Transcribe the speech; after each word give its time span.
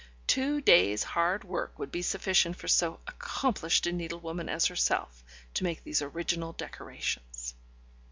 Two 0.25 0.61
days' 0.61 1.03
hard 1.03 1.43
work 1.43 1.77
would 1.77 1.91
be 1.91 2.01
sufficient 2.01 2.55
for 2.55 2.67
so 2.67 2.99
accomplished 3.05 3.85
a 3.85 3.91
needlewoman 3.91 4.49
as 4.49 4.65
herself 4.65 5.23
to 5.53 5.63
make 5.63 5.83
these 5.83 6.01
original 6.01 6.53
decorations. 6.53 7.53